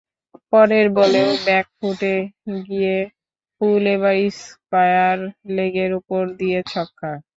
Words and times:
পরের 0.51 0.87
বলেও 0.97 1.29
ব্যাকফুটে 1.45 2.15
গিয়ে 2.61 2.95
পুল, 3.61 3.83
এবার 3.95 4.15
স্কয়ার 4.39 5.17
লেগের 5.55 5.91
ওপর 5.99 6.21
দিয়ে 6.39 6.59
ছক্কা। 6.67 7.11